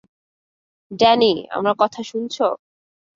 [0.91, 2.45] Danny, আমার কথা শুনছো?